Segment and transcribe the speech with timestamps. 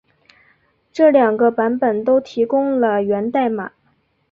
[0.91, 3.71] 这两个版本都提供了源代码。